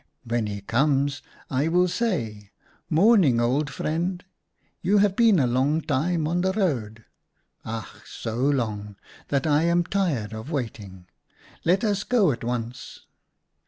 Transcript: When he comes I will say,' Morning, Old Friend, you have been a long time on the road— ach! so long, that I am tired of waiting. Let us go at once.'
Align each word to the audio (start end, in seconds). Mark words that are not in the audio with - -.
When 0.23 0.47
he 0.47 0.61
comes 0.61 1.21
I 1.51 1.67
will 1.67 1.87
say,' 1.87 2.49
Morning, 2.89 3.39
Old 3.39 3.69
Friend, 3.69 4.25
you 4.81 4.97
have 4.97 5.15
been 5.15 5.37
a 5.37 5.45
long 5.45 5.79
time 5.81 6.27
on 6.27 6.41
the 6.41 6.51
road— 6.53 7.05
ach! 7.65 8.01
so 8.07 8.35
long, 8.37 8.95
that 9.27 9.45
I 9.45 9.61
am 9.65 9.83
tired 9.83 10.33
of 10.33 10.49
waiting. 10.49 11.05
Let 11.63 11.83
us 11.83 12.03
go 12.03 12.31
at 12.31 12.43
once.' 12.43 13.01